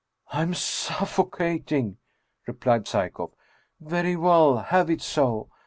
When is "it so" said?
4.89-5.49